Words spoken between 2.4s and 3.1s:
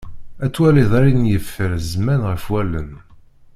wallen.